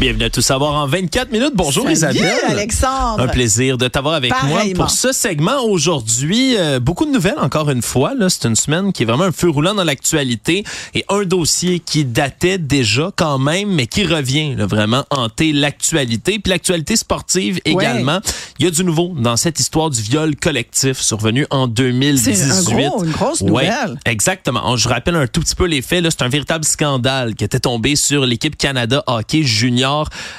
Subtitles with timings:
[0.00, 1.52] Bienvenue à Tout savoir en 24 minutes.
[1.54, 2.32] Bonjour Salut, Isabelle.
[2.48, 3.20] Alexandre.
[3.22, 6.56] Un plaisir de t'avoir avec moi pour ce segment aujourd'hui.
[6.56, 8.12] Euh, beaucoup de nouvelles encore une fois.
[8.30, 10.64] C'est une semaine qui est vraiment un feu roulant dans l'actualité
[10.94, 16.38] et un dossier qui datait déjà quand même, mais qui revient là, vraiment hanter l'actualité.
[16.38, 18.20] Puis l'actualité sportive également.
[18.58, 22.34] Il y a du nouveau dans cette histoire du viol collectif survenu en 2018.
[22.36, 23.98] C'est un gros- une grosse Ouais, nouvelle.
[24.06, 24.76] exactement.
[24.78, 26.06] Je rappelle un tout petit peu les faits.
[26.08, 29.89] C'est un véritable scandale qui était tombé sur l'équipe Canada Hockey Junior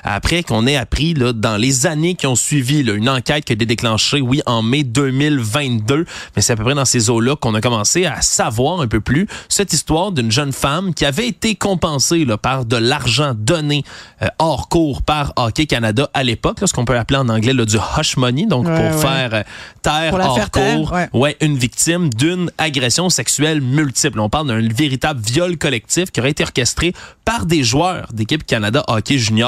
[0.04, 3.54] après qu'on ait appris là, dans les années qui ont suivi là, une enquête qui
[3.54, 6.06] a été déclenchée, oui, en mai 2022.
[6.36, 9.02] Mais c'est à peu près dans ces eaux-là qu'on a commencé à savoir un peu
[9.02, 13.84] plus cette histoire d'une jeune femme qui avait été compensée là, par de l'argent donné
[14.22, 17.54] euh, hors cours par Hockey Canada à l'époque, là, ce qu'on peut appeler en anglais
[17.54, 19.02] là, du hush money, donc Ouais, pour ouais.
[19.02, 19.44] faire euh,
[19.82, 21.10] taire Pour hors faire taire, cours ouais.
[21.14, 24.20] Ouais, une victime d'une agression sexuelle multiple.
[24.20, 26.94] On parle d'un véritable viol collectif qui aurait été orchestré
[27.26, 29.41] par des joueurs d'équipe Canada Hockey Junior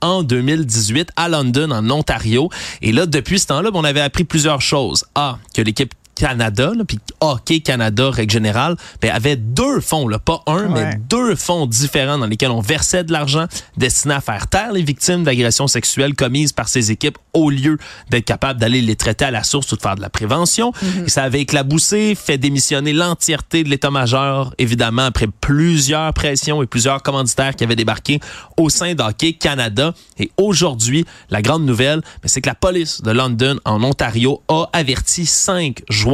[0.00, 2.50] en 2018 à London, en Ontario.
[2.82, 5.04] Et là, depuis ce temps-là, on avait appris plusieurs choses.
[5.14, 10.18] A, que l'équipe Canada, là, puis Hockey Canada, règle générale, ben, avait deux fonds, là,
[10.18, 14.48] pas un, mais deux fonds différents dans lesquels on versait de l'argent destiné à faire
[14.48, 17.78] taire les victimes d'agressions sexuelles commises par ces équipes au lieu
[18.10, 20.72] d'être capable d'aller les traiter à la source ou de faire de la prévention.
[21.04, 27.02] Et ça avait éclaboussé, fait démissionner l'entièreté de l'état-major, évidemment, après plusieurs pressions et plusieurs
[27.02, 28.20] commanditaires qui avaient débarqué
[28.56, 29.92] au sein d'Hockey Canada.
[30.18, 34.68] Et aujourd'hui, la grande nouvelle, ben, c'est que la police de London, en Ontario, a
[34.72, 36.05] averti cinq joueurs,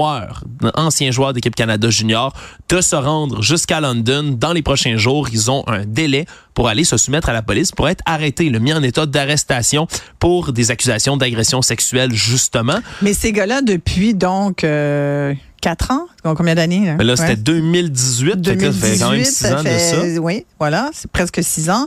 [0.75, 2.33] anciens joueurs d'équipe Canada Junior,
[2.69, 5.29] de se rendre jusqu'à London dans les prochains jours.
[5.33, 8.59] Ils ont un délai pour aller se soumettre à la police, pour être arrêtés, le
[8.59, 9.87] mis en état d'arrestation
[10.19, 12.79] pour des accusations d'agression sexuelle, justement.
[13.01, 16.87] Mais ces gars-là, depuis donc euh, 4 ans, combien d'années?
[16.87, 17.17] Là, là, Ouais.
[17.17, 19.79] c'était 2018, fait que là, ça fait quand même 2018, 6 ans de fait-
[20.17, 20.21] ça.
[20.21, 21.87] Oui, voilà, c'est presque 6 ans.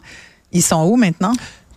[0.52, 1.34] Ils sont où maintenant?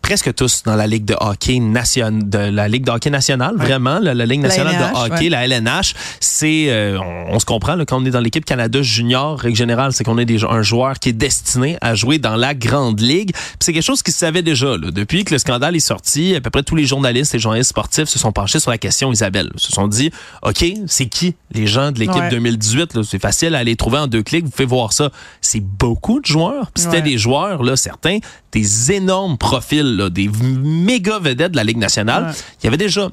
[0.09, 3.99] Presque tous dans la Ligue de hockey nationale, de la Ligue de hockey nationale, vraiment,
[3.99, 5.29] la, la Ligue La nationale LNH, de hockey, ouais.
[5.29, 8.81] la LNH, c'est, euh, on, on se comprend, là, quand on est dans l'équipe Canada
[8.81, 12.37] junior, règle générale, c'est qu'on est des, un joueur qui est destiné à jouer dans
[12.37, 13.33] la grande ligue.
[13.61, 14.91] C'est quelque chose qui se savait déjà, là.
[14.91, 18.09] depuis que le scandale est sorti, à peu près tous les journalistes et journalistes sportifs
[18.09, 20.11] se sont penchés sur la question, Isabelle, se sont dit,
[20.43, 22.31] OK, c'est qui les gens de l'équipe Ouais.
[22.31, 22.95] 2018?
[22.95, 23.03] là?
[23.05, 25.11] C'est facile à les trouver en deux clics, vous pouvez voir ça.
[25.43, 26.71] C'est beaucoup de joueurs.
[26.75, 28.21] C'était des joueurs, là, certains,
[28.53, 32.25] des énormes profils, là, des méga vedettes de la Ligue nationale.
[32.25, 32.33] Ouais.
[32.63, 33.11] Il y avait déjà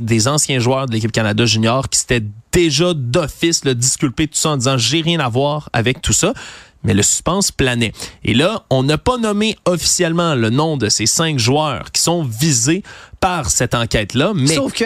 [0.00, 4.56] des anciens joueurs de l'équipe Canada junior qui s'étaient déjà d'office disculpés tout ça en
[4.56, 6.32] disant j'ai rien à voir avec tout ça.
[6.84, 7.92] Mais le suspense planait.
[8.24, 12.22] Et là, on n'a pas nommé officiellement le nom de ces cinq joueurs qui sont
[12.22, 12.84] visés
[13.18, 14.84] par cette enquête-là, mais Sauf que.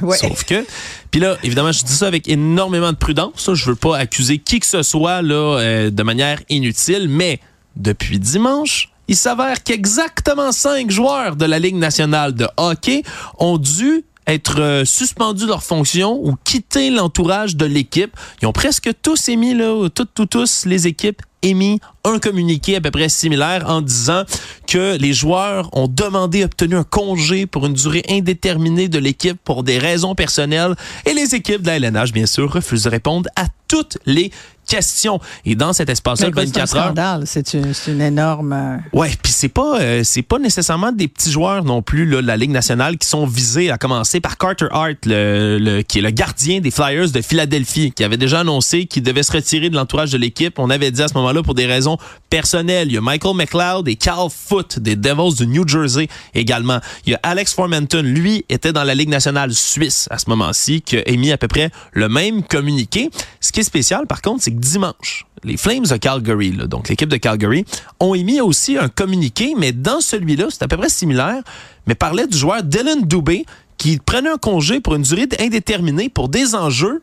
[0.00, 0.16] Ouais.
[0.16, 0.64] Sauf que,
[1.10, 3.52] puis là, évidemment, je dis ça avec énormément de prudence.
[3.52, 7.40] Je veux pas accuser qui que ce soit là euh, de manière inutile, mais
[7.76, 13.02] depuis dimanche, il s'avère qu'exactement cinq joueurs de la Ligue nationale de hockey
[13.38, 18.16] ont dû être euh, suspendus de leur fonction ou quitter l'entourage de l'équipe.
[18.40, 19.54] Ils ont presque tous émis,
[19.94, 24.22] toutes, tous les équipes émis un communiqué à peu près similaire en disant
[24.66, 29.62] que les joueurs ont demandé, obtenu un congé pour une durée indéterminée de l'équipe pour
[29.62, 30.74] des raisons personnelles
[31.04, 34.30] et les équipes de la LNH, bien sûr, refusent de répondre à toutes les
[34.76, 35.20] questions.
[35.44, 37.22] Et dans cet espace-là, Mais de c'est un 24 heures, scandale.
[37.26, 38.52] C'est une, c'est une énorme.
[38.52, 42.22] euh, Ouais, puis c'est pas euh, c'est pas nécessairement des petits joueurs non plus là,
[42.22, 45.98] de la Ligue nationale qui sont visés à commencer par Carter Hart le, le- qui
[45.98, 49.68] est le gardien des Flyers de Philadelphie qui avait déjà annoncé qu'il devait se retirer
[49.70, 50.58] de l'entourage de l'équipe.
[50.58, 51.98] On avait dit à ce moment-là pour des raisons
[52.30, 52.88] personnelles.
[52.88, 56.78] Il y a Michael McLeod et Cal Foote des Devils de New Jersey également.
[57.06, 60.80] Il y a Alex Formenton, lui était dans la Ligue nationale suisse à ce moment-ci
[60.82, 63.10] qui a émis à peu près le même communiqué.
[63.40, 65.26] Ce qui est spécial par contre, c'est que dimanche.
[65.44, 67.64] Les Flames de Calgary, donc l'équipe de Calgary,
[68.00, 71.42] ont émis aussi un communiqué, mais dans celui-là, c'est à peu près similaire,
[71.86, 73.44] mais parlait du joueur Dylan Dubé
[73.76, 77.02] qui prenait un congé pour une durée indéterminée pour des enjeux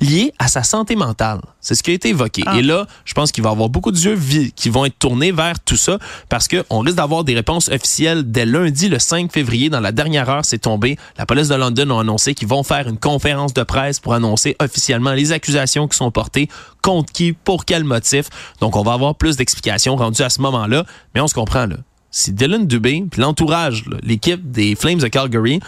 [0.00, 1.40] liés à sa santé mentale.
[1.60, 2.42] C'est ce qui a été évoqué.
[2.46, 2.58] Ah.
[2.58, 4.18] Et là, je pense qu'il va y avoir beaucoup d'yeux
[4.54, 5.98] qui vont être tournés vers tout ça
[6.28, 9.70] parce qu'on risque d'avoir des réponses officielles dès lundi, le 5 février.
[9.70, 10.98] Dans la dernière heure, c'est tombé.
[11.16, 14.56] La police de London a annoncé qu'ils vont faire une conférence de presse pour annoncer
[14.60, 16.48] officiellement les accusations qui sont portées,
[16.82, 18.26] contre qui, pour quel motif.
[18.60, 20.84] Donc, on va avoir plus d'explications rendues à ce moment-là.
[21.14, 21.76] Mais on se comprend, là.
[22.10, 25.58] Si Dylan Dubé, puis l'entourage, l'équipe des Flames de Calgary,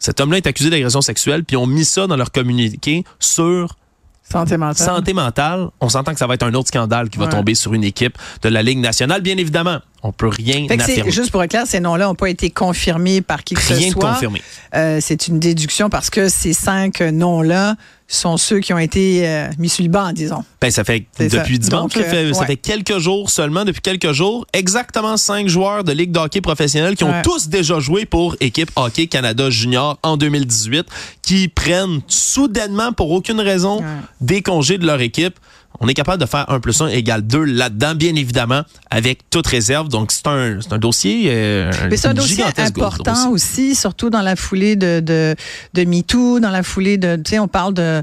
[0.00, 3.76] cet homme-là est accusé d'agression sexuelle, puis ont mis ça dans leur communiqué sur
[4.22, 4.86] Santé mentale.
[4.86, 5.68] santé mentale.
[5.80, 7.30] On s'entend que ça va être un autre scandale qui va Ouais.
[7.32, 9.22] tomber sur une équipe de la Ligue nationale.
[9.22, 11.10] Bien évidemment, on peut rien Fait affirmer.
[11.10, 13.94] juste pour être clair, ces noms-là n'ont pas été confirmés par qui que Rien ce
[13.94, 14.12] de soit.
[14.12, 14.40] confirmé.
[14.76, 17.74] Euh, c'est une déduction parce que ces cinq noms-là
[18.16, 20.44] sont ceux qui ont été euh, mis sur le banc, disons.
[20.60, 21.42] Ben, ça fait depuis ça.
[21.44, 22.46] dimanche, Donc, ça, fait, euh, ça ouais.
[22.46, 26.96] fait quelques jours seulement, depuis quelques jours, exactement cinq joueurs de Ligue de hockey professionnelle
[26.96, 27.22] qui ont Ouais.
[27.22, 30.86] tous déjà joué pour équipe Hockey Canada Junior en 2018,
[31.22, 33.84] qui prennent soudainement, pour aucune raison, Ouais.
[34.20, 35.38] des congés de leur équipe.
[35.78, 39.46] On est capable de faire 1 plus 1 égale 2 là-dedans, bien évidemment, avec toute
[39.46, 39.88] réserve.
[39.88, 43.30] Donc, c'est un, c'est un dossier euh, Mais c'est un dossier gigantesque important dossier.
[43.30, 45.34] aussi, surtout dans la foulée de, de,
[45.74, 48.02] de MeToo, dans la foulée de, tu sais, on parle de,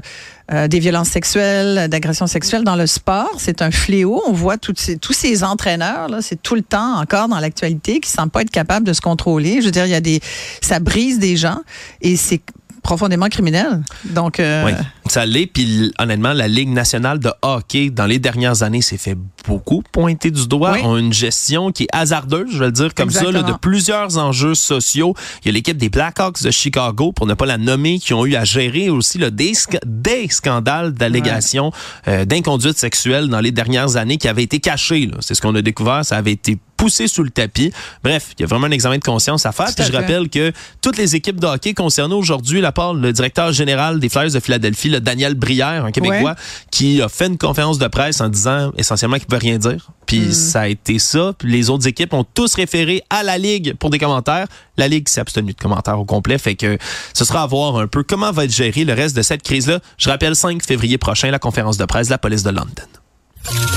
[0.50, 3.32] euh, des violences sexuelles, d'agressions sexuelles dans le sport.
[3.36, 4.22] C'est un fléau.
[4.26, 8.10] On voit ces, tous ces entraîneurs, là, c'est tout le temps encore dans l'actualité, qui
[8.10, 9.60] ne semblent pas être capables de se contrôler.
[9.60, 10.20] Je veux dire, il y a des,
[10.62, 11.60] ça brise des gens
[12.00, 12.40] et c'est
[12.82, 13.82] profondément criminel.
[14.06, 14.72] Donc, euh, Oui,
[15.10, 15.46] ça l'est.
[15.46, 19.16] Puis honnêtement, la Ligue nationale de hockey, dans les dernières années, s'est fait
[19.46, 20.72] beaucoup pointer du doigt.
[20.72, 20.80] Oui.
[20.84, 24.18] ont une gestion qui est hasardeuse, je vais le dire comme ça, là, de plusieurs
[24.18, 25.14] enjeux sociaux.
[25.42, 28.26] Il y a l'équipe des Blackhawks de Chicago, pour ne pas la nommer, qui ont
[28.26, 29.52] eu à gérer aussi là, des,
[29.86, 31.72] des scandales d'allégations
[32.06, 35.10] euh, d'inconduite sexuelle dans les dernières années qui avaient été cachés.
[35.20, 36.04] C'est ce qu'on a découvert.
[36.04, 37.72] Ça avait été poussé sous le tapis.
[38.02, 39.74] Bref, il y a vraiment un examen de conscience à faire.
[39.74, 43.52] Puis je rappelle que toutes les équipes de hockey concernées aujourd'hui, la part le directeur
[43.52, 46.34] général des Flyers de Philadelphie, Daniel Brière, un Québécois,
[46.70, 49.88] qui a fait une conférence de presse en disant essentiellement qu'il ne peut rien dire.
[50.06, 50.32] Puis Mm.
[50.32, 51.32] ça a été ça.
[51.38, 54.46] Puis les autres équipes ont tous référé à la Ligue pour des commentaires.
[54.76, 56.38] La Ligue s'est abstenue de commentaires au complet.
[56.38, 56.78] Fait que
[57.14, 59.80] ce sera à voir un peu comment va être géré le reste de cette crise-là.
[59.98, 62.70] Je rappelle 5 février prochain, la conférence de presse de la police de London.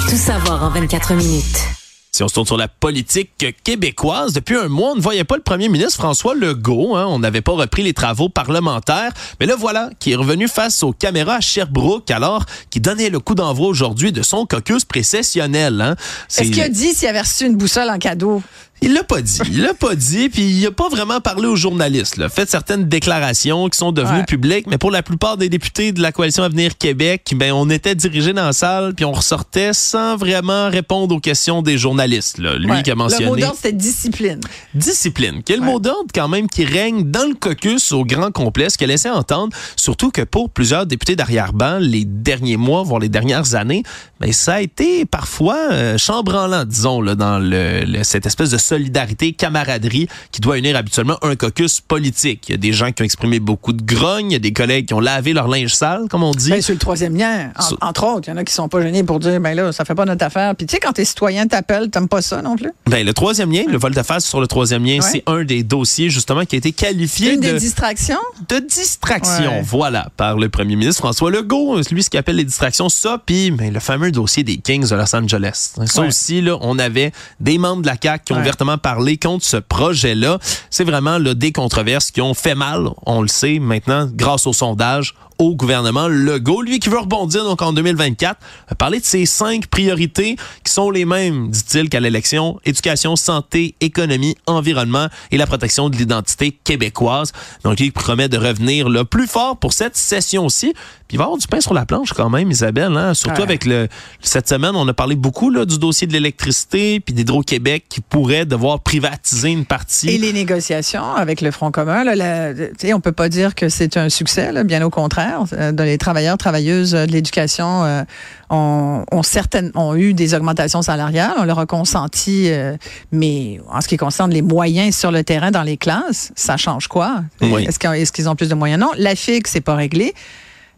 [0.10, 1.81] Tout savoir en 24 minutes.
[2.22, 3.32] Si on se tourne sur la politique
[3.64, 6.96] québécoise, depuis un mois, on ne voyait pas le premier ministre François Legault.
[6.96, 7.08] hein.
[7.10, 9.12] On n'avait pas repris les travaux parlementaires.
[9.40, 13.20] Mais là, voilà, qui est revenu face aux caméras à Sherbrooke, alors qu'il donnait le
[13.20, 15.82] coup d'envoi aujourd'hui de son caucus précessionnel.
[15.82, 15.96] Hein.
[16.38, 18.44] Est-ce qu'il a dit s'il avait reçu une boussole en cadeau?
[18.82, 19.40] Il l'a pas dit.
[19.48, 22.18] Il l'a pas dit, puis il a pas vraiment parlé aux journalistes.
[22.18, 22.30] Là.
[22.30, 24.26] Fait certaines déclarations qui sont devenues Ouais.
[24.26, 27.96] publiques, mais pour la plupart des députés de la coalition Avenir Québec, ben on était
[27.96, 32.38] dirigés dans la salle, puis on ressortait sans vraiment répondre aux questions des journalistes.
[32.40, 32.56] Là.
[32.58, 32.84] Lui Ouais.
[32.84, 34.40] qui a Le mot mentionné d'ordre, c'était discipline.
[34.74, 35.42] discipline.
[35.46, 35.66] Quel Ouais.
[35.66, 39.10] mot d'ordre quand même qui règne dans le caucus au grand complet, ce qu'elle laissait
[39.10, 43.84] entendre, surtout que pour plusieurs députés d'arrière-ban, les derniers mois, voire les dernières années,
[44.20, 48.58] ben, ça a été parfois euh, chambranlant, disons, là, dans le, le- cette espèce de
[48.76, 52.46] solidarité, camaraderie qui doit unir habituellement un caucus politique.
[52.48, 54.54] Il y a des gens qui ont exprimé beaucoup de grogne, il y a des
[54.54, 56.50] collègues qui ont lavé leur linge sale, comme on dit.
[56.50, 57.52] Ben, sur le troisième lien,
[57.82, 59.72] en- entre autres, il y en a qui sont pas gênés pour dire, ben là,
[59.74, 60.56] ça fait pas notre affaire.
[60.56, 62.72] Puis tu sais, quand t'es citoyen, t'appelles, t'aimes pas ça non plus?
[62.88, 65.02] Ben, le troisième lien, le volte-face sur le troisième lien, Ouais.
[65.12, 67.52] c'est un des dossiers justement qui a été qualifié Une de...
[67.52, 68.18] des distractions?
[68.48, 69.62] de distraction, Ouais.
[69.64, 73.52] voilà, par le premier ministre François Legault, lui ce qu'il appelle les distractions, ça, puis
[73.52, 75.74] ben, le fameux dossier des Kings de Los Angeles.
[75.86, 76.08] Ça Ouais.
[76.08, 78.44] aussi, là, on avait des membres de la CAQ qui ont Ouais.
[78.62, 80.40] Ouvertement parlé contre ce projet-là.
[80.70, 84.54] C'est vraiment là, des controverses qui ont fait mal, on le sait maintenant, grâce au
[84.54, 86.62] sondage au gouvernement Legault.
[86.62, 88.40] Lui qui veut rebondir donc en 2024,
[88.70, 92.60] a parlé de ses cinq priorités qui sont les mêmes, dit-il, qu'à l'élection.
[92.64, 97.32] Éducation, santé, économie, environnement et la protection de l'identité québécoise.
[97.64, 100.74] Donc, il promet de revenir le plus fort pour cette session-ci.
[101.08, 102.96] Puis il va y avoir du pain sur la planche quand même, Isabelle.
[102.96, 103.14] Hein?
[103.16, 103.48] Surtout Ouais.
[103.48, 103.88] avec le
[104.22, 108.46] cette semaine, on a parlé beaucoup là, du dossier de l'électricité puis d'Hydro-Québec qui pourrait
[108.46, 110.10] devoir privatiser une partie.
[110.10, 113.98] Et les négociations avec le Front commun, là, la- on peut pas dire que c'est
[113.98, 115.31] un succès, là, bien au contraire.
[115.54, 118.04] Euh, de les travailleurs, travailleuses euh, de l'éducation euh,
[118.50, 122.76] ont, ont, certaines, ont eu des augmentations salariales, on leur a consenti, euh,
[123.12, 126.88] mais en ce qui concerne les moyens sur le terrain dans les classes, ça change
[126.88, 127.24] quoi?
[127.42, 127.66] Oui.
[127.68, 128.80] Est-ce qu'ils ont plus de moyens?
[128.80, 130.14] Non, la FIG, c'est pas réglé.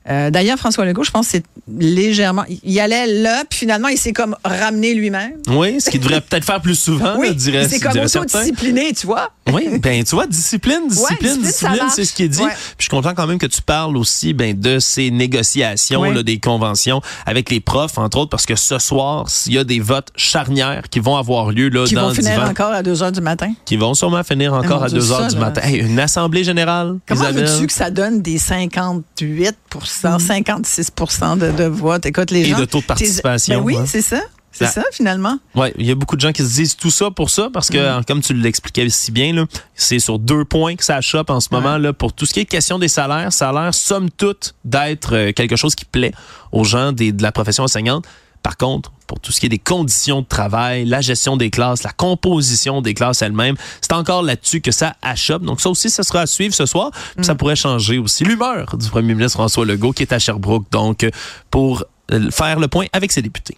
[0.10, 1.44] Euh, D'ailleurs, François Legault, je pense que c'est
[1.78, 2.44] légèrement.
[2.64, 5.34] Il allait là, puis finalement, il s'est comme ramené lui-même.
[5.48, 8.94] Oui, ce qu'il devrait peut-être faire plus souvent, Oui, là, dirait, il s'est comme autodiscipliné,
[8.94, 9.32] tu vois.
[9.52, 12.42] Oui, ben tu vois, discipline, discipline, discipline, c'est ce qu'il dit.
[12.42, 12.50] Ouais.
[12.50, 16.24] Puis je suis content quand même que tu parles aussi ben, de ces négociations, là,
[16.24, 19.80] des conventions avec les profs, entre autres, parce que ce soir, il y a des
[19.80, 23.12] votes charnières qui vont avoir lieu là, Qui dans vont finir encore à 2 heures
[23.12, 23.52] du matin.
[23.66, 25.42] qui vont sûrement finir encore mon à Dieu, 2 heures ça, du là.
[25.42, 25.62] matin.
[25.64, 30.92] Hey, une assemblée générale, Comment veux-tu que ça donne des 58 56
[31.38, 32.06] de, de votes?
[32.06, 32.60] Écoute, les Et gens.
[32.60, 33.86] de taux de participation, Ben oui, hein.
[33.88, 34.22] c'est ça.
[34.56, 35.40] C'est ça, finalement.
[35.56, 37.70] Ouais, il y a beaucoup de gens qui se disent tout ça pour ça parce
[37.70, 38.06] que, Mm.
[38.06, 41.80] comme tu l'expliquais si bien, c'est sur deux points que ça chope en ce moment
[41.80, 43.34] là pour tout ce qui est question des salaires.
[43.34, 46.14] Ça a l'air, somme toute, d'être euh, quelque chose qui plaît
[46.52, 48.06] aux gens des- de la profession enseignante.
[48.44, 51.84] Par contre, pour tout ce qui est des conditions de travail, la gestion des classes,
[51.84, 55.44] la composition des classes elles-mêmes, c'est encore là-dessus que ça achoppe.
[55.44, 56.92] Donc ça aussi, ça sera à suivre ce soir.
[57.16, 60.66] Puis Ça pourrait changer aussi l'humeur du premier ministre François Legault qui est à Sherbrooke,
[60.72, 61.12] donc euh,
[61.50, 63.58] pour euh, faire le point avec ses députés.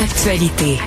[0.00, 0.78] Actualité.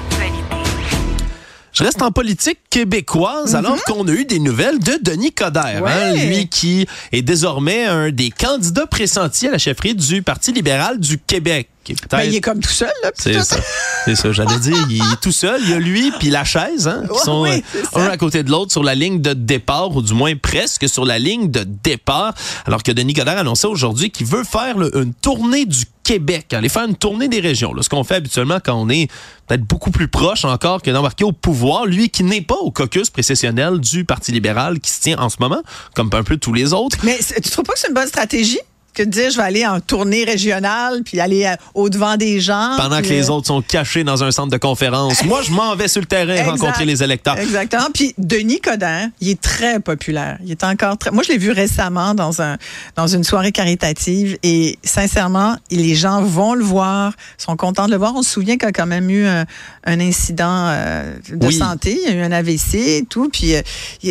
[1.78, 6.14] Je reste en politique québécoise alors qu'on a eu des nouvelles de Denis Coderre, hein,
[6.14, 11.20] lui qui est désormais un des candidats pressentis à la chefferie du Parti libéral du
[11.20, 11.70] Québec.
[12.12, 13.12] Ben, il est comme tout seul, là.
[13.16, 13.58] c'est ça.
[14.06, 14.76] C'est ça, j'allais dire.
[14.90, 15.62] Il est tout seul.
[15.64, 18.00] Il y a lui puis la chaise, hein, qui Ouais, sont oui, euh, ça.
[18.02, 21.06] un à côté de l'autre sur la ligne de départ, ou du moins presque sur
[21.06, 22.34] la ligne de départ.
[22.66, 26.86] Alors que Denis Coderre annonçait aujourd'hui qu'il veut faire une tournée du Québec, aller faire
[26.86, 27.74] une tournée des régions.
[27.74, 29.12] Là, ce qu'on fait habituellement quand on est
[29.46, 31.86] peut-être beaucoup plus proche encore que d'embarquer au pouvoir.
[31.86, 35.36] Lui qui n'est pas au caucus précessionnel du Parti libéral qui se tient en ce
[35.42, 35.62] moment,
[35.96, 36.98] comme un peu tous les autres.
[37.04, 38.62] Mais tu trouves pas que c'est une bonne stratégie?
[38.98, 42.72] Que de dire je vais aller en tournée régionale puis aller à- au-devant des gens?
[42.78, 45.24] Pendant que les euh, autres sont cachés dans un centre de conférence.
[45.24, 46.50] Moi, je m'en vais sur le terrain Exact.
[46.50, 47.38] rencontrer les électeurs.
[47.38, 47.88] Exactement.
[47.94, 50.38] Puis Denis Coderre, il est très populaire.
[50.44, 51.12] Il est encore très.
[51.12, 52.58] Moi, je l'ai vu récemment dans un
[52.96, 57.98] dans une soirée caritative et sincèrement, les gens vont le voir, sont contents de le
[57.98, 58.14] voir.
[58.16, 59.46] On se souvient qu'il y a quand même eu un,
[59.86, 61.54] un incident euh, de Oui.
[61.54, 63.30] santé, il y a eu un AVC et tout.
[63.30, 63.62] Puis euh,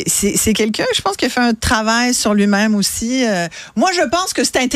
[0.06, 3.24] c'est c'est quelqu'un, je pense, qui a fait un travail sur lui-même aussi.
[3.26, 4.75] Euh, moi, je pense que c'est intéressant.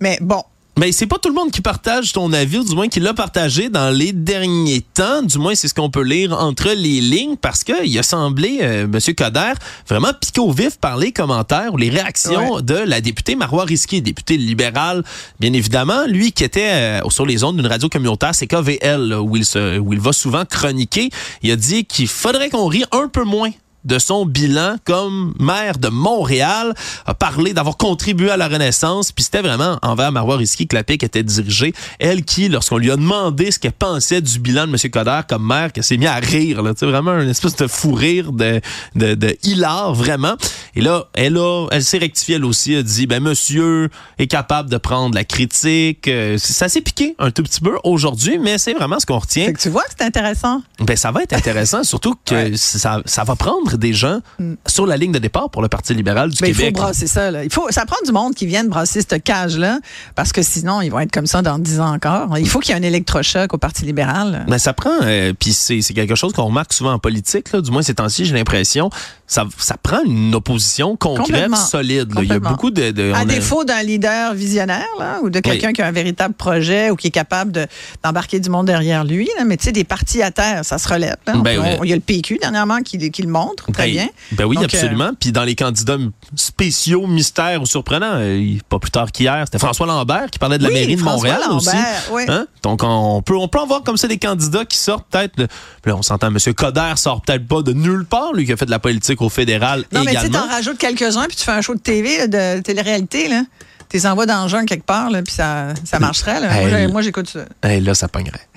[0.00, 0.42] Mais bon,
[0.76, 3.14] Mais c'est pas tout le monde qui partage ton avis, ou du moins qui l'a
[3.14, 5.22] partagé dans les derniers temps.
[5.22, 8.82] Du moins, c'est ce qu'on peut lire entre les lignes, parce qu'il a semblé, euh,
[8.92, 9.14] M.
[9.16, 9.52] Coder,
[9.88, 12.62] vraiment piqué au vif par les commentaires ou les réactions Ouais.
[12.62, 15.04] de la députée Marois Risky, députée libérale,
[15.38, 16.06] bien évidemment.
[16.08, 19.44] Lui qui était euh, sur les ondes d'une radio communautaire, c'est KVL, là, où il,
[19.44, 21.08] se, où il va souvent chroniquer.
[21.44, 23.50] Il a dit qu'il faudrait qu'on rie un peu moins
[23.84, 26.74] de son bilan comme maire de Montréal,
[27.06, 30.84] a parlé d'avoir contribué à la Renaissance, puis c'était vraiment envers Marois Risky que la
[30.84, 31.72] pique était dirigée.
[31.98, 34.90] Elle qui, lorsqu'on lui a demandé ce qu'elle pensait du bilan de M.
[34.90, 38.32] Coder comme maire, qu'elle s'est mis à rire, là, vraiment une espèce de fou rire
[38.32, 38.60] de,
[38.94, 40.34] de, de hilar, vraiment.
[40.74, 44.26] Et là, elle a, elle s'est rectifiée elle aussi, elle a dit, ben monsieur est
[44.26, 46.08] capable de prendre la critique.
[46.08, 49.46] Euh, ça s'est piqué un tout petit peu aujourd'hui, mais c'est vraiment ce qu'on retient.
[49.46, 50.62] fait que tu vois que c'est intéressant.
[50.80, 52.52] Ben, ça va être intéressant, surtout que Ouais.
[52.56, 54.20] ça, ça va prendre des gens
[54.66, 56.76] sur la ligne de départ pour le Parti libéral du Mais il faut Québec.
[56.76, 57.30] brasser ça.
[57.30, 57.44] Là.
[57.44, 59.78] Il faut, ça prend du monde qui vienne brasser cette cage-là,
[60.14, 62.38] parce que sinon, ils vont être comme ça dans 10 ans encore.
[62.38, 64.44] Il faut qu'il y ait un électrochoc au Parti libéral.
[64.48, 67.60] Mais ça prend, euh, puis c'est c'est quelque chose qu'on remarque souvent en politique, là,
[67.60, 68.90] du moins ces temps-ci, j'ai l'impression,
[69.26, 72.14] ça, ça prend une opposition concrète, solide.
[72.14, 72.22] là.
[72.22, 73.12] Il y a beaucoup de...
[73.12, 76.90] À a- défaut d'un leader visionnaire là, ou de quelqu'un qui a un véritable projet
[76.90, 77.66] ou qui est capable de-
[78.02, 79.28] d'embarquer du monde derrière lui.
[79.38, 79.44] Là.
[79.44, 81.16] Mais tu sais, des partis à terre, ça se relève.
[81.26, 81.34] là.
[81.36, 81.68] Ben On- oui.
[81.84, 84.08] Il y a le PQ dernièrement qui, qui le montre très Ben, bien.
[84.32, 85.10] Ben oui, Donc, euh, absolument.
[85.18, 85.96] Puis dans les candidats
[86.36, 90.62] spéciaux, mystères ou surprenants, euh, pas plus tard qu'hier, c'était François Lambert qui parlait de
[90.64, 91.76] la Oui, mairie de François Montréal aussi.
[92.10, 92.22] Oui.
[92.28, 92.46] Hein?
[92.62, 95.38] Donc on peut, on peut en voir comme ça des candidats qui sortent peut-être.
[95.86, 96.38] Là, on s'entend, M.
[96.54, 99.28] Coder sort peut-être pas de nulle part, lui qui a fait de la politique au
[99.28, 100.46] fédéral Non, mais tu sais, également.
[100.46, 103.42] t'en rajoutes quelques-uns, puis tu fais un show de TV, de télé-réalité, là.
[103.90, 106.40] Tu les envoies dans le jungle quelque part, là, puis ça, ça marcherait.
[106.40, 106.88] Là.
[106.88, 107.04] Moi, Hey.
[107.06, 107.44] j'écoute ça.
[107.64, 108.48] Eh, là, ça pognerait.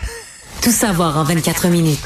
[0.61, 1.99] Tout savoir en 24 minutes.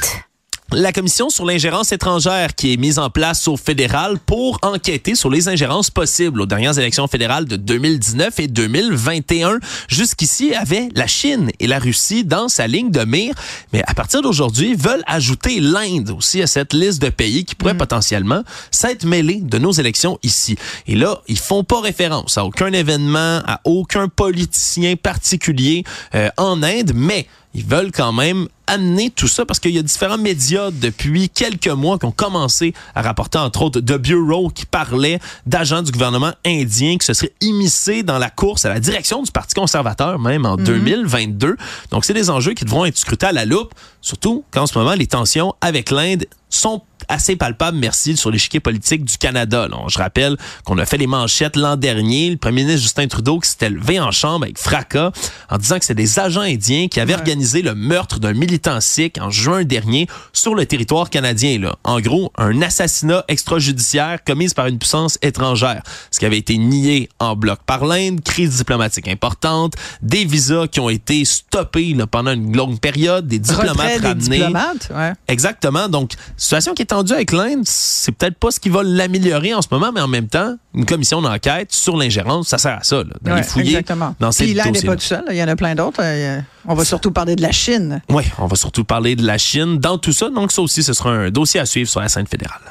[0.73, 5.29] La commission sur l'ingérence étrangère qui est mise en place au fédéral pour enquêter sur
[5.29, 9.59] les ingérences possibles aux dernières élections fédérales de 2019 et 2021.
[9.89, 13.35] Jusqu'ici, avait la Chine et la Russie dans sa ligne de mire.
[13.73, 17.77] Mais à partir d'aujourd'hui, veulent ajouter l'Inde aussi à cette liste de pays qui pourraient
[17.77, 20.55] potentiellement s'être mêlés de nos élections ici.
[20.87, 25.83] Et là, ils font pas référence à aucun événement, à aucun politicien particulier
[26.15, 29.81] euh, en Inde, mais ils veulent quand même amener tout ça parce qu'il y a
[29.81, 34.65] différents médias depuis quelques mois qui ont commencé à rapporter, entre autres, The Bureau qui
[34.65, 39.22] parlait d'agents du gouvernement indien qui se seraient immiscés dans la course à la direction
[39.24, 41.58] du Parti conservateur, même en 2022.
[41.91, 44.93] Donc, c'est des enjeux qui devront être scrutés à la loupe, surtout qu'en ce moment,
[44.93, 49.67] les tensions avec l'Inde sont assez palpables, merci, sur l'échiquier politique du Canada.
[49.67, 49.77] là.
[49.88, 52.29] Je rappelle qu'on a fait les manchettes l'an dernier.
[52.31, 55.12] Le premier ministre Justin Trudeau qui s'était levé en chambre avec fracas
[55.50, 59.17] en disant que c'est des agents indiens qui avaient organisé le meurtre d'un militant sikh
[59.22, 61.60] en juin dernier sur le territoire canadien.
[61.60, 61.75] Là.
[61.84, 65.81] En gros, un assassinat extrajudiciaire commis par une puissance étrangère,
[66.12, 70.79] ce qui avait été nié en bloc par l'Inde, crise diplomatique importante, des visas qui
[70.79, 74.38] ont été stoppés là, pendant une longue période, des diplomates Retrait des ramenés.
[74.38, 75.13] diplomates, ouais.
[75.27, 75.88] Exactement.
[75.89, 79.67] Donc, situation qui est avec l'Inde, c'est peut-être pas ce qui va l'améliorer en ce
[79.72, 83.03] moment, mais en même temps, une commission d'enquête sur l'ingérence, ça sert à ça, là,
[83.22, 84.15] d'aller Ouais, fouiller exactement.
[84.20, 85.24] dans ces Puis l'Inde n'est pas tout seul.
[85.31, 86.01] Il y en a plein d'autres.
[86.01, 88.01] Euh, On va surtout parler de la Chine.
[88.10, 90.29] Oui, on va surtout parler de la Chine dans tout ça.
[90.29, 92.62] Donc, ça aussi, ce sera un dossier à suivre sur la scène fédérale.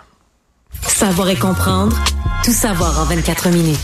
[0.87, 1.97] Savoir et comprendre.
[2.45, 3.79] Tout savoir en 24 minutes.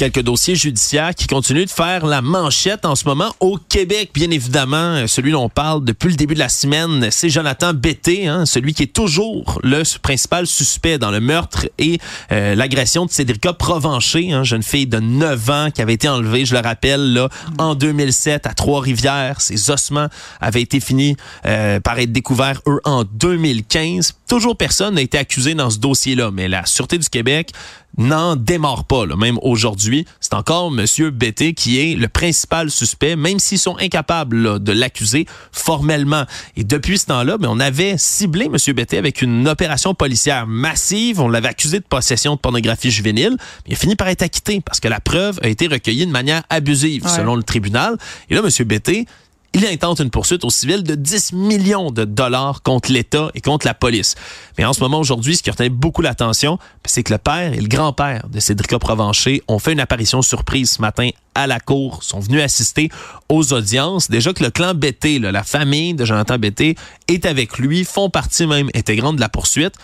[0.00, 4.30] Quelques dossiers judiciaires qui continuent de faire la manchette en ce moment au Québec, bien
[4.30, 4.94] évidemment.
[4.94, 8.46] Euh, Celui dont on parle depuis le début de la semaine, c'est Jonathan Betté, hein,
[8.46, 11.98] celui qui est toujours le principal suspect dans le meurtre et
[12.32, 16.46] euh, l'agression de Cédrica Provencher, hein, jeune fille de 9 ans qui avait été enlevée,
[16.46, 17.28] je le rappelle, là,
[17.58, 19.42] en 2007 à Trois-Rivières.
[19.42, 20.08] Ses ossements
[20.40, 21.14] avaient été finis
[21.44, 24.14] euh, par être découverts, eux, en 2015.
[24.30, 27.50] Toujours personne n'a été accusé dans ce dossier-là, mais la Sûreté du Québec
[27.98, 29.04] n'en démarre pas.
[29.04, 29.16] Là.
[29.16, 31.10] Même aujourd'hui, c'est encore M.
[31.10, 36.26] Betté qui est le principal suspect, même s'ils sont incapables de l'accuser formellement.
[36.56, 38.56] Et depuis ce temps-là, ben, on avait ciblé M.
[38.72, 41.20] Betté avec une opération policière massive.
[41.20, 43.36] On l'avait accusé de possession de pornographie juvénile.
[43.66, 46.12] Mais il a fini par être acquitté parce que la preuve a été recueillie de
[46.12, 47.96] manière abusive, selon le tribunal.
[48.28, 48.64] Et là, M.
[48.64, 49.06] Betté
[49.52, 53.66] il intente une poursuite au civil de 10 millions de dollars contre l'État et contre
[53.66, 54.14] la police.
[54.56, 57.60] Mais en ce moment, aujourd'hui, ce qui retient beaucoup l'attention, c'est que le père et
[57.60, 62.02] le grand-père de Cédric Provencher ont fait une apparition surprise ce matin à la cour,
[62.02, 62.90] sont venus assister
[63.28, 64.10] aux audiences.
[64.10, 66.76] Déjà que le clan Bété, la famille de Jonathan Bété,
[67.08, 69.74] est avec lui, font partie même intégrante de la poursuite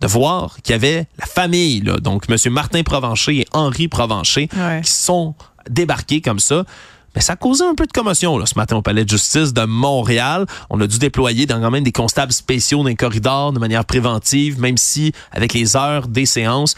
[0.00, 2.52] de voir qu'il y avait la famille, là, donc M.
[2.52, 4.48] Martin Provencher et Henri Provencher,
[4.82, 5.34] qui sont
[5.70, 6.64] débarqués comme ça.
[7.16, 9.54] Mais ça a causé un peu de commotion là, ce matin au Palais de justice
[9.54, 10.44] de Montréal.
[10.68, 13.86] On a dû déployer dans quand même des constables spéciaux dans les corridors de manière
[13.86, 16.74] préventive, même si avec les heures des séances,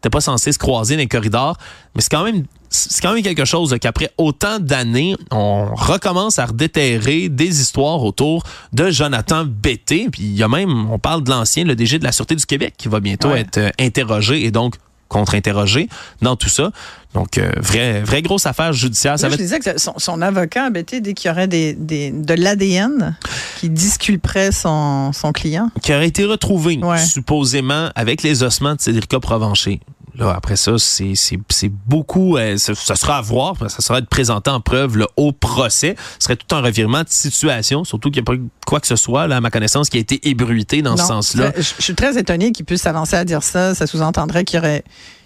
[0.00, 1.58] t'es pas censé se croiser dans les corridors.
[1.94, 6.46] Mais c'est quand même c'est quand même quelque chose qu'après autant d'années, on recommence à
[6.46, 10.08] redéterrer des histoires autour de Jonathan Bété.
[10.10, 12.46] Puis il y a même, on parle de l'ancien, le DG de la Sûreté du
[12.46, 14.74] Québec, qui va bientôt être euh, interrogé et donc
[15.14, 15.88] contre-interrogé
[16.22, 16.70] dans tout ça.
[17.14, 19.16] Donc, euh, vraie, vraie grosse affaire judiciaire.
[19.16, 23.16] Ça je disais que son, avocat a bêté dès qu'il y aurait des, de l'ADN
[23.60, 25.70] qui disculperait son, son, client.
[25.80, 29.80] Qui aurait été retrouvé, supposément, avec les ossements de Cédric Provencher.
[30.16, 34.60] Là, après ça, c'est beaucoup, euh, ça, sera à voir, ça sera être présenté en
[34.60, 35.96] preuve là, au procès.
[36.18, 38.96] Ce serait tout un revirement de situation, surtout qu'il n'y a pas quoi que ce
[38.96, 41.52] soit, là, à ma connaissance, qui a été ébruité dans ce sens-là.
[41.56, 43.74] Je suis très étonné qu'il puisse s'avancer à dire ça.
[43.74, 44.84] Ça sous-entendrait qu'il y aurait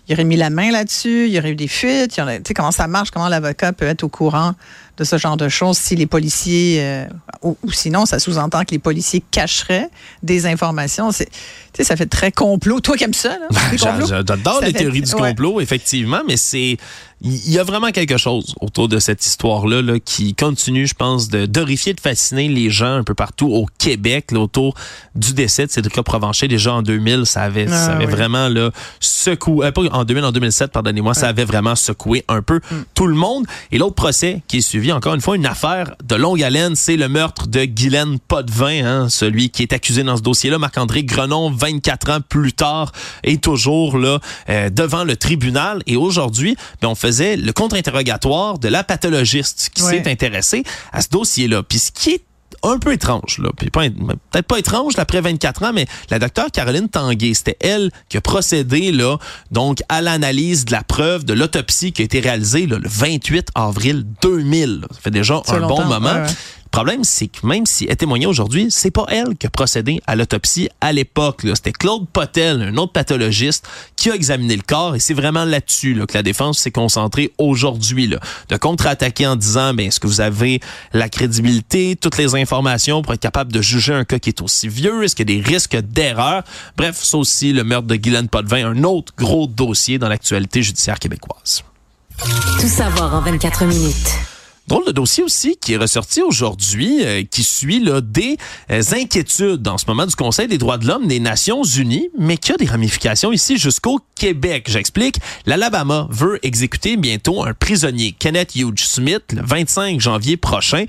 [0.08, 2.12] il aurait mis la main là-dessus, il y aurait eu des fuites.
[2.12, 4.54] Tu sais comment ça marche, comment l'avocat peut être au courant
[4.98, 7.06] de ce genre de choses si les policiers, euh,
[7.42, 9.88] ou, sinon, ça sous-entend que les policiers cacheraient
[10.22, 11.12] des informations.
[11.12, 11.28] C'est,
[11.80, 12.80] ça fait très complot.
[12.80, 13.38] Toi qui aimes ça,
[13.72, 16.76] J'adore les théories du complot, effectivement, mais c'est
[17.20, 21.28] il y a vraiment quelque chose autour de cette histoire-là là, qui continue, je pense,
[21.28, 24.74] de d'horrifier, de fasciner les gens un peu partout au Québec là, autour
[25.16, 26.46] du décès de Cédric Provencher.
[26.46, 30.24] Déjà en 2000, ça avait, ah ça avait vraiment là, secoué, euh, pas en 2000,
[30.24, 32.84] en 2007, pardonnez-moi, ça avait vraiment secoué un peu mm.
[32.94, 33.46] tout le monde.
[33.72, 36.96] Et l'autre procès qui est suivi, encore une fois, une affaire de longue haleine, c'est
[36.96, 41.50] le meurtre de Guylaine Potvin, hein, celui qui est accusé dans ce dossier-là, Marc-André Grenon,
[41.50, 42.92] 24 ans plus tard,
[43.24, 45.82] est toujours là euh, devant le tribunal.
[45.86, 51.00] Et aujourd'hui, ben, on fait faisait le contre-interrogatoire de la pathologiste qui s'est intéressée à
[51.00, 51.62] ce dossier-là.
[51.62, 52.22] Puis ce qui est
[52.62, 53.50] un peu étrange, là.
[53.56, 58.20] peut-être pas étrange après 24 ans, mais la docteure Caroline Tanguay, c'était elle qui a
[58.20, 59.16] procédé là,
[59.52, 64.04] donc à l'analyse de la preuve de l'autopsie qui a été réalisée le 28 avril
[64.22, 64.86] 2000.
[64.90, 66.24] Ça fait déjà un bon moment.
[66.68, 70.02] Le problème, c'est que même si elle témoignait aujourd'hui, c'est pas elle qui a procédé
[70.06, 71.40] à l'autopsie à l'époque.
[71.54, 75.98] C'était Claude Potel, un autre pathologiste, qui a examiné le corps et c'est vraiment là-dessus
[76.06, 78.08] que la défense s'est concentrée aujourd'hui.
[78.50, 80.60] De contre-attaquer en disant, ben, est-ce que vous avez
[80.92, 84.68] la crédibilité, toutes les informations pour être capable de juger un cas qui est aussi
[84.68, 85.02] vieux?
[85.02, 86.42] Est-ce qu'il y a des risques d'erreur?
[86.76, 90.98] Bref, c'est aussi le meurtre de Guylaine Potvin, un autre gros dossier dans l'actualité judiciaire
[90.98, 91.64] québécoise.
[92.60, 94.37] Tout savoir en 24 minutes.
[94.68, 98.36] Drôle de dossier aussi qui est ressorti aujourd'hui, euh, qui suit là, des
[98.70, 102.36] euh, inquiétudes en ce moment du Conseil des droits de l'homme des Nations Unies, mais
[102.36, 104.66] qui a des ramifications ici jusqu'au Québec.
[104.68, 105.20] J'explique.
[105.46, 110.84] L'Alabama veut exécuter bientôt un prisonnier, Kenneth Hughes Smith, le 25 janvier prochain,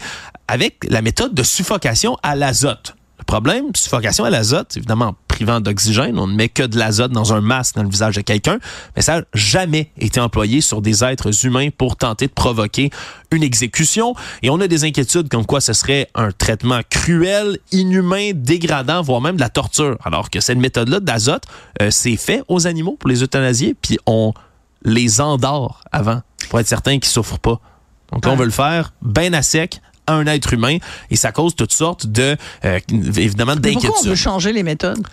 [0.49, 2.95] avec la méthode de suffocation à l'azote.
[3.29, 7.41] Problème, suffocation à l'azote, évidemment privant d'oxygène, on ne met que de l'azote dans un
[7.41, 8.57] masque dans le visage de quelqu'un,
[8.95, 12.89] mais ça n'a jamais été employé sur des êtres humains pour tenter de provoquer
[13.31, 14.15] une exécution.
[14.41, 19.21] Et on a des inquiétudes comme quoi ce serait un traitement cruel, inhumain, dégradant, voire
[19.21, 19.99] même de la torture.
[20.03, 21.43] Alors que cette méthode-là d'azote,
[21.83, 24.33] euh, c'est fait aux animaux pour les euthanasier, puis on
[24.83, 27.61] les endort avant pour être certain qu'ils souffrent pas.
[28.11, 29.81] Donc là, on veut le faire bien à sec,
[30.13, 30.77] un être humain
[31.09, 32.79] et ça cause toutes sortes de, euh,
[33.17, 33.89] évidemment, d'inquiétudes.
[33.89, 35.05] Pourquoi on veut changer les méthodes?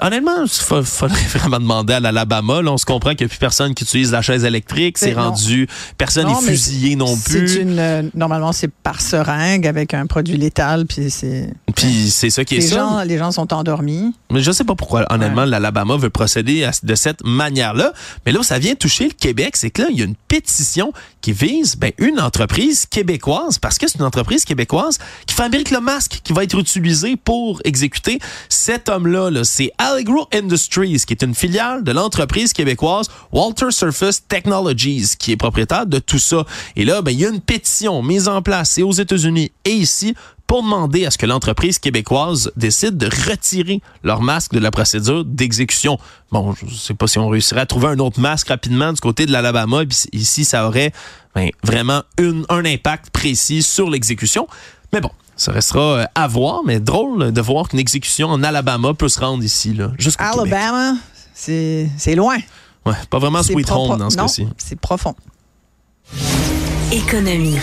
[0.00, 0.48] Honnêtement, il
[0.84, 2.62] faudrait vraiment demander à l'Alabama.
[2.62, 4.96] Là, on se comprend qu'il n'y a plus personne qui utilise la chaise électrique.
[4.96, 5.68] C'est rendu,
[5.98, 7.56] personne n'est fusillé non plus.
[7.56, 11.52] Une, euh, normalement, c'est par seringue avec un produit létal, puis c'est.
[11.76, 12.76] Puis c'est ça qui est les ça.
[12.76, 14.14] Gens, les gens sont endormis.
[14.32, 17.92] Mais je sais pas pourquoi, honnêtement, l'Alabama veut procéder de cette manière-là.
[18.24, 20.16] Mais là où ça vient toucher le Québec, c'est que là, il y a une
[20.28, 25.70] pétition qui vise ben, une entreprise québécoise, parce que c'est une entreprise québécoise qui fabrique
[25.70, 29.30] le masque qui va être utilisé pour exécuter cet homme-là.
[29.30, 35.32] Là c'est Allegro Industries, qui est une filiale de l'entreprise québécoise Walter Surface Technologies, qui
[35.32, 36.44] est propriétaire de tout ça.
[36.76, 39.72] Et là, ben, il y a une pétition mise en place, et aux États-Unis et
[39.72, 40.14] ici,
[40.48, 45.24] pour demander à ce que l'entreprise québécoise décide de retirer leur masque de la procédure
[45.24, 45.98] d'exécution.
[46.32, 49.00] Bon, je ne sais pas si on réussirait à trouver un autre masque rapidement du
[49.00, 49.82] côté de l'Alabama.
[50.12, 50.92] Ici, ça aurait
[51.34, 54.48] ben, vraiment une, un impact précis sur l'exécution.
[54.94, 58.94] Mais bon, ça restera euh, à voir, mais drôle de voir qu'une exécution en Alabama
[58.94, 60.94] peut se rendre ici, là, jusqu'au Alabama,
[61.34, 62.38] c'est loin.
[62.86, 64.48] Ouais, pas vraiment Sweet Home dans ce cas-ci.
[64.56, 65.14] C'est profond.
[66.90, 67.58] Économie.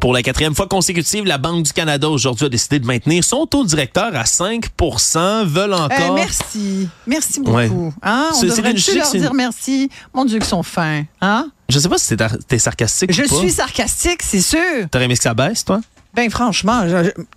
[0.00, 3.46] Pour la quatrième fois consécutive, la Banque du Canada aujourd'hui a décidé de maintenir son
[3.46, 6.14] taux directeur à 5% veulent eh, encore.
[6.14, 6.88] merci.
[7.06, 7.92] Merci beaucoup.
[8.02, 8.30] Hein?
[8.34, 9.90] On devrait leur dire merci.
[10.14, 11.02] Mon Dieu, qu'ils sont fins.
[11.20, 11.50] Hein?
[11.68, 13.34] Je sais pas si t'es sarcastique je ou pas.
[13.34, 14.88] Je suis sarcastique, c'est sûr.
[14.90, 15.80] T'aurais aimé que ça baisse, toi?
[16.14, 16.84] Ben franchement,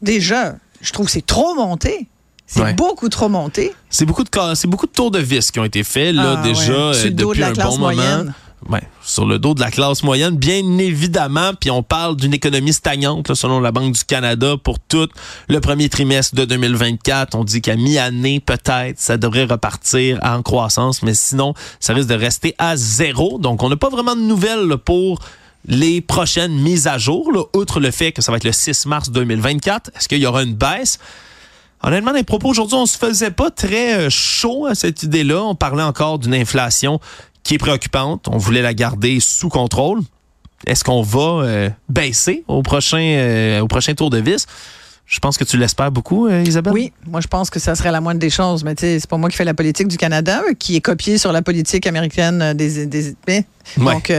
[0.01, 2.07] déjà, je trouve que c'est trop monté.
[2.45, 3.73] C'est beaucoup trop monté.
[3.89, 6.41] C'est beaucoup de c'est beaucoup de tours de vis qui ont été faits là ah,
[6.41, 8.25] déjà euh, depuis un bon moment.
[9.03, 11.51] Sur le dos de la classe moyenne, bien évidemment.
[11.59, 15.09] Puis on parle d'une économie stagnante, selon la Banque du Canada, pour tout
[15.49, 17.35] le premier trimestre de 2024.
[17.35, 22.15] On dit qu'à mi-année, peut-être, ça devrait repartir en croissance, mais sinon, ça risque de
[22.15, 23.39] rester à zéro.
[23.39, 25.19] Donc, on n'a pas vraiment de nouvelles pour
[25.65, 29.11] les prochaines mises à jour, outre le fait que ça va être le 6 mars
[29.11, 29.91] 2024.
[29.95, 30.99] Est-ce qu'il y aura une baisse?
[31.83, 35.43] Honnêtement, les propos aujourd'hui, on se faisait pas très euh, chaud à cette idée-là.
[35.43, 36.99] On parlait encore d'une inflation
[37.43, 38.27] qui est préoccupante.
[38.29, 40.01] On voulait la garder sous contrôle.
[40.65, 44.45] Est-ce qu'on va euh, baisser au prochain, euh, au prochain tour de vis?
[45.07, 46.73] Je pense que tu l'espères beaucoup, euh, Isabelle.
[46.73, 48.63] Oui, moi je pense que ça serait la moindre des choses.
[48.63, 51.17] Mais tu sais, c'est pas moi qui fais la politique du Canada, qui est copiée
[51.17, 52.85] sur la politique américaine des.
[52.85, 53.15] des
[53.77, 54.11] Donc,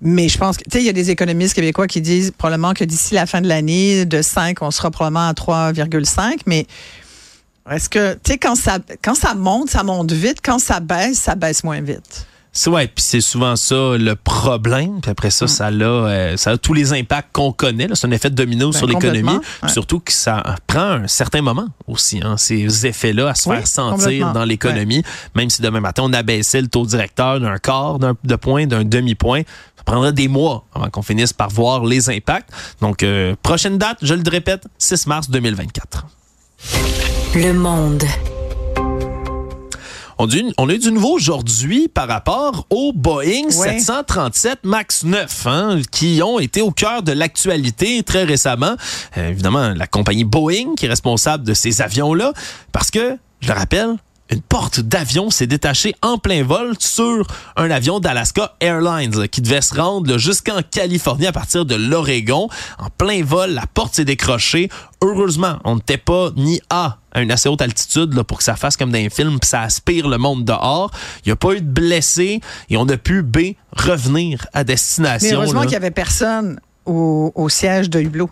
[0.00, 2.74] mais je pense que, tu sais, il y a des économistes québécois qui disent probablement
[2.74, 6.40] que d'ici la fin de l'année, de 5, on sera probablement à 3,5.
[6.46, 6.66] Mais
[7.70, 10.38] est-ce que, tu sais, quand ça, quand ça monte, ça monte vite.
[10.42, 12.26] Quand ça baisse, ça baisse moins vite.
[12.56, 15.00] C'est ouais, puis c'est souvent ça le problème.
[15.00, 15.48] Puis après ça, mm.
[15.48, 17.88] ça, a, euh, ça a tous les impacts qu'on connaît.
[17.94, 19.40] C'est un effet de domino ben, sur l'économie.
[19.66, 24.32] Surtout que ça prend un certain moment aussi, hein, ces effets-là à se faire sentir
[24.32, 25.02] dans l'économie.
[25.34, 29.42] Même si demain matin, on abaissait le taux directeur d'un quart de point, d'un demi-point,
[29.76, 32.50] ça prendra des mois avant qu'on finisse par voir les impacts.
[32.80, 36.06] Donc, euh, prochaine date, je le répète, 6 mars 2024.
[37.34, 38.04] Le monde.
[40.18, 46.20] On, a eu du nouveau aujourd'hui par rapport au Boeing 737 MAX 9, hein, qui
[46.22, 48.76] ont été au cœur de l'actualité très récemment.
[49.18, 52.32] Euh, évidemment, la compagnie Boeing qui est responsable de ces avions-là,
[52.72, 53.96] parce que, je le rappelle,
[54.34, 57.24] une porte d'avion s'est détachée en plein vol sur
[57.56, 62.48] un avion d'Alaska Airlines qui devait se rendre jusqu'en Californie à partir de l'Oregon.
[62.78, 64.68] En plein vol, la porte s'est décrochée.
[65.02, 68.56] Heureusement, on n'était pas ni à à une assez haute altitude là, pour que ça
[68.56, 70.90] fasse comme dans un film, puis ça aspire le monde dehors.
[71.24, 75.28] Il n'y a pas eu de blessés et on a pu B revenir à destination.
[75.28, 78.30] Mais heureusement qu'il n'y avait personne au, au siège de Hublot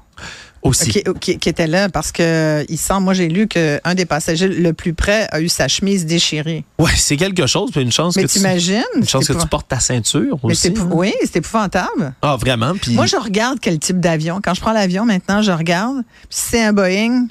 [0.63, 1.03] aussi.
[1.21, 4.95] Qui, était là parce que il semble, moi j'ai lu qu'un des passagers le plus
[4.95, 6.65] près a eu sa chemise déchirée.
[6.79, 8.83] Ouais, c'est quelque chose, une chance Mais que t'imagines?
[8.97, 10.69] Une chance que tu portes ta ceinture aussi.
[10.69, 10.89] Hein.
[10.93, 12.15] Oui, c'est épouvantable.
[12.23, 12.75] Ah, vraiment?
[12.75, 12.95] Puis...
[12.95, 14.41] Moi, je regarde quel type d'avion.
[14.43, 16.03] Quand je prends l'avion maintenant, je regarde.
[16.31, 17.27] Si c'est un Boeing,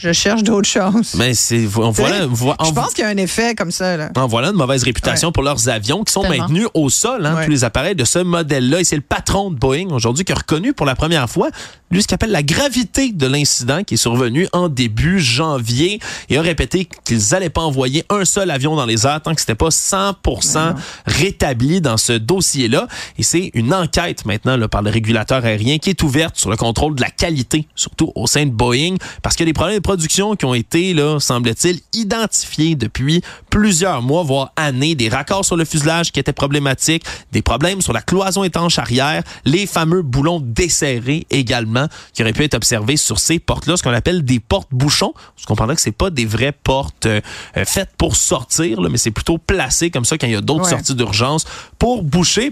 [0.00, 1.14] je cherche d'autres choses.
[1.16, 3.96] Mais c'est voilà, je pense qu'il y a un effet comme ça.
[3.96, 4.10] Là.
[4.16, 7.50] En voilà une mauvaise réputation pour leurs avions qui sont maintenus au sol, hein, tous
[7.50, 8.80] les appareils de ce modèle-là.
[8.80, 11.50] Et c'est le patron de Boeing aujourd'hui qui a reconnu pour la première fois
[11.90, 16.36] lui, ce qu'il appelle la gravité de l'incident qui est survenu en début janvier et
[16.36, 19.54] a répété qu'ils n'allaient pas envoyer un seul avion dans les airs tant que c'était
[19.54, 20.74] pas 100%
[21.06, 22.88] rétabli dans ce dossier-là.
[23.16, 26.56] Et c'est une enquête maintenant là, par le régulateur aérien qui est ouverte sur le
[26.56, 29.80] contrôle de la qualité, surtout au sein de Boeing, parce qu'il y a des problèmes
[29.88, 34.94] de production qui ont été, là, semble-t-il, identifiés depuis plusieurs mois, voire années.
[34.94, 39.22] Des raccords sur le fuselage qui étaient problématiques, des problèmes sur la cloison étanche arrière,
[39.46, 43.94] les fameux boulons desserrés également qui aurait pu être observé sur ces portes-là, ce qu'on
[43.94, 45.14] appelle des portes bouchons.
[45.38, 47.20] Vous comprendrez que c'est pas des vraies portes euh,
[47.64, 50.94] faites pour sortir, mais c'est plutôt placé comme ça quand il y a d'autres sorties
[50.94, 51.46] d'urgence
[51.78, 52.46] pour boucher.